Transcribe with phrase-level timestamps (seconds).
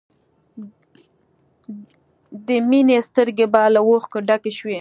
[2.47, 4.79] د مینې سترګې به له اوښکو ډکې شوې